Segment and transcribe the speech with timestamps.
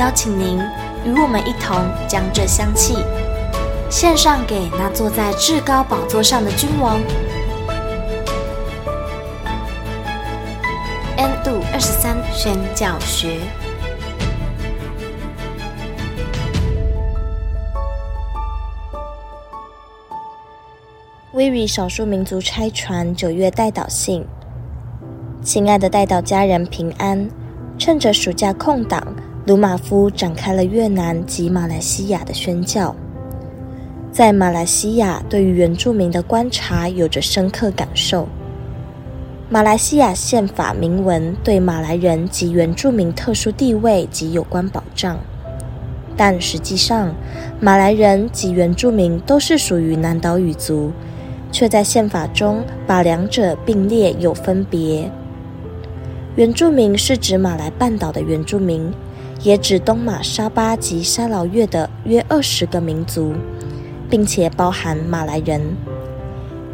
[0.00, 0.58] 邀请您
[1.04, 1.76] 与我们一同
[2.08, 3.04] 将这香气
[3.90, 6.98] 献上给那坐在至高宝座上的君王。
[11.18, 13.40] N 度二十三宣教学。
[21.34, 24.24] WIRI 少数民族拆船九月代祷信，
[25.42, 27.28] 亲爱的代祷家人平安。
[27.78, 29.02] 趁着暑假空档，
[29.50, 32.94] 鲁马夫展开了越南及马来西亚的宣教。
[34.12, 38.28] 在马来西亚，对于原住民的观察有着深刻感受。
[39.48, 45.18] 马来西亚宪法明文对马来人及原住民特殊地位及有关保障，
[46.16, 47.12] 但实际上，
[47.58, 50.92] 马来人及原住民都是属于南岛语族。
[51.50, 55.10] 却在宪法中把两者并列有分别。
[56.36, 58.88] 原住民是指马来半岛的原住民，
[59.42, 63.32] 也指东马沙巴及沙劳越的约二十个民族，
[64.10, 65.62] 并且包含马来人。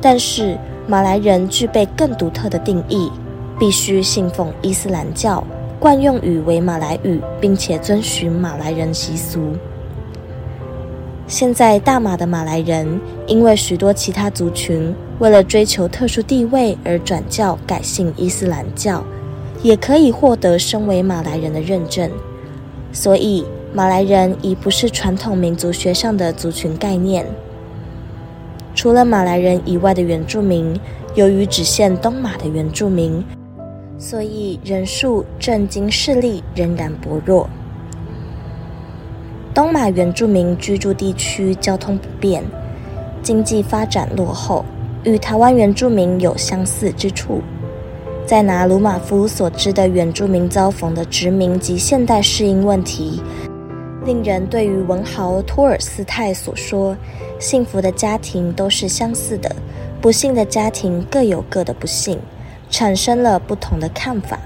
[0.00, 3.10] 但是马来人具备更独特的定义，
[3.58, 5.42] 必须信奉伊斯兰教，
[5.78, 9.52] 惯用语为马来语，并且遵循马来人习俗。
[11.28, 19.04] 现在大马的马来人，因为许多其他族群为了追求特殊地位而转教改信伊斯兰教，
[19.62, 22.10] 也可以获得身为马来人的认证。
[22.96, 27.26] 所以马来人已不是传统民族学上的族群概念。
[28.74, 30.80] 除了马来人以外的原住民，
[31.14, 33.22] 由于只限东马的原住民，
[33.98, 37.46] 所以人数、政经势力仍然薄弱。
[39.52, 42.42] 东马原住民居住地区交通不便，
[43.22, 44.64] 经济发展落后，
[45.04, 47.42] 与台湾原住民有相似之处。
[48.26, 53.22] 再拿鲁马夫所知的原住民遭逢的殖民及现代适应问题，
[54.04, 56.96] 令人对于文豪托尔斯泰所说
[57.38, 59.54] “幸福的家庭都是相似的，
[60.00, 62.18] 不幸的家庭各有各的不幸”，
[62.68, 64.40] 产生了不同的看法。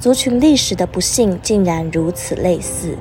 [0.00, 2.98] 族群历史的不幸竟然如此类似。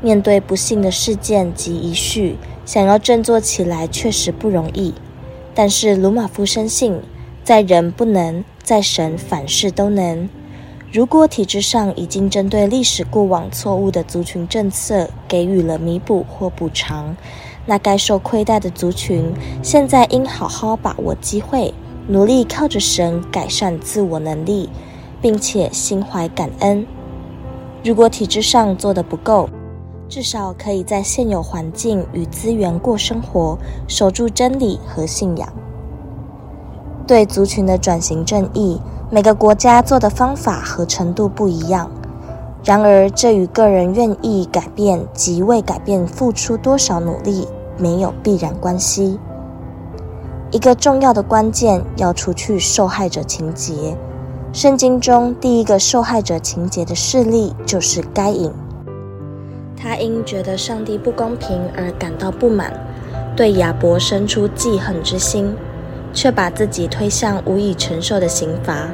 [0.00, 4.94] 面对不幸的事件及遗绪，想要振作起来确实不容易。
[5.54, 6.98] 但是鲁马夫深信，
[7.44, 10.26] 在人不能，在神凡事都能。
[10.90, 17.14] 如果体制上已经针对历史过往错误的族群政策给予了弥补或补偿，
[17.66, 19.30] 那该受亏待的族群
[19.62, 21.74] 现在应好好把握机会，
[22.08, 24.70] 努力靠着神改善自我能力，
[25.20, 26.86] 并且心怀感恩。
[27.84, 29.50] 如果体制上做得不够，
[30.08, 35.52] 至少可以在现有环境与资源过生活，守住真理和信仰。
[37.06, 41.90] 对族群的转型正义，每个国家做的方法和程度不一样。
[42.64, 49.18] 然而，这与个人愿意改变及为改变付出多少努力没有必然关系。
[50.50, 53.96] 一个重要的关键要除去受害者情节。
[54.52, 58.50] 圣经中第一个受害者情节的事例就是该隐。
[59.76, 62.72] 他因觉得上帝不公平而感到不满，
[63.36, 65.54] 对亚伯生出记恨之心，
[66.14, 68.88] 却把自己推向无以承受的刑罚。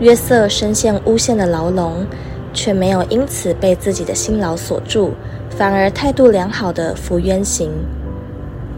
[0.00, 2.04] 约瑟身陷诬陷的牢笼，
[2.52, 5.12] 却没有因此被自己的辛劳所住，
[5.50, 7.70] 反而态度良好的服冤刑。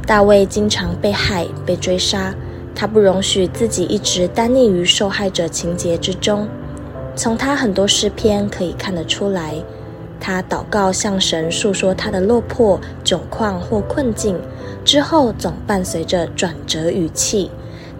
[0.06, 2.34] 大卫经常被害、被追杀，
[2.74, 6.48] 他不容许自己一直单溺于受害者情结之中。
[7.14, 9.54] 从他很多诗篇可以看得出来。
[10.20, 14.38] 他祷告向神诉说他的落魄、窘况或困境，
[14.84, 17.50] 之后总伴随着转折语气。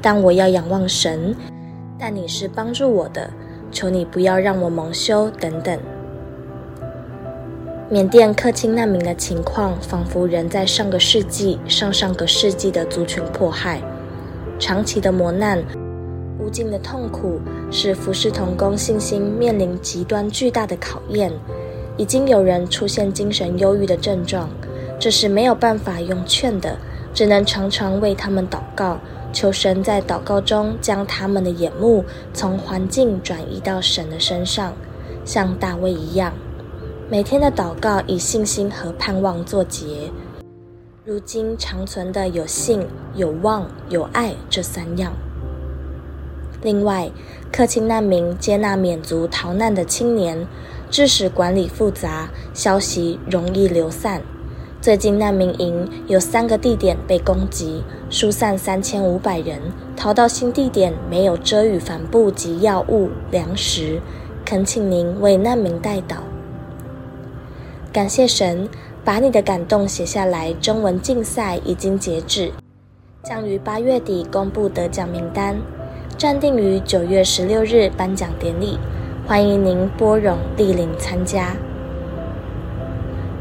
[0.03, 1.35] 但我要仰望神，
[1.99, 3.31] 但你是帮助我的，
[3.73, 5.79] 求你不要让我蒙羞等等。
[7.91, 13.83] 缅甸克钦难民的情况，仿佛人在上个世纪、上上个世纪的族群迫害，
[14.59, 15.63] 长期的磨难、
[16.39, 17.41] 无尽的痛苦，
[17.71, 21.33] 使服侍同工信心面临极端巨大的考验。
[21.97, 24.49] 已经有人出现精神忧郁的症状，
[24.99, 26.77] 这是没有办法用劝的，
[27.13, 28.99] 只能常常为他们祷告，
[29.33, 34.73] 求神在祷告中将他们的眼目从环境转移到神的身上，
[35.25, 36.33] 像大卫一样，
[37.11, 40.11] 每天的祷告以信心和盼望作结。
[41.05, 45.13] 如今长存的有信、有望、有爱这三样。
[46.63, 47.11] 另外，
[47.51, 50.47] 克钦难民接纳缅族逃难的青年，
[50.91, 54.21] 致使管理复杂，消息容易流散。
[54.81, 59.61] 最近难民营有三个地点被攻击，疏散三千五百人，
[59.97, 64.01] 逃到新地点没有遮雨帆布及药物、粮食，
[64.45, 66.17] 恳请您为难民代祷。
[67.93, 68.69] 感谢神。
[69.03, 70.53] 把你的感动写下来。
[70.61, 72.53] 征文竞赛已经截止，
[73.23, 75.59] 将于八月底公布得奖名单，
[76.19, 78.79] 暂定于九月十六日颁奖典礼，
[79.31, 81.55] 欢迎您拨冗莅临参加。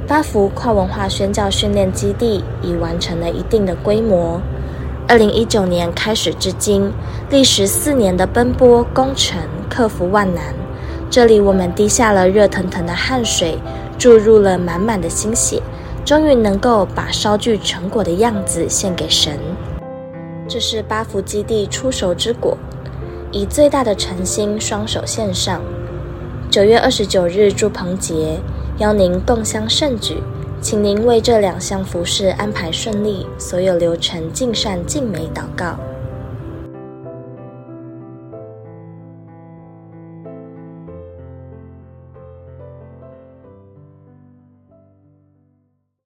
[0.07, 4.39] 八福跨文化宣教训练基地已完成了一定的规模，
[5.07, 6.93] 二零一九年开始至今，
[7.31, 10.53] 历时四年的奔波工程，克服万难，
[11.09, 13.57] 这里我们滴下了热腾腾的汗水。
[13.97, 15.59] 注入了满满的心血，
[16.05, 19.39] 终于能够把烧聚成果的样子献给神。
[20.47, 22.55] 这是八福基地出熟之果，
[23.31, 25.59] 以最大的诚心双手献上。
[26.51, 28.39] 九月二十九日祝棚节，
[28.79, 30.15] 邀您共襄盛举，
[30.59, 35.77] 请您为这两项服饰安排顺利，所有流程尽善尽美祷告。